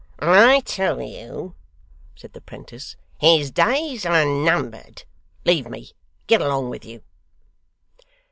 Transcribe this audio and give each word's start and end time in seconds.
'I 0.17 0.61
tell 0.61 0.99
you,' 0.99 1.53
said 2.15 2.33
the 2.33 2.41
'prentice, 2.41 2.95
'his 3.19 3.51
days 3.51 4.03
are 4.03 4.25
numbered. 4.25 5.03
Leave 5.45 5.69
me. 5.69 5.91
Get 6.25 6.41
along 6.41 6.71
with 6.71 6.83
you. 6.83 7.03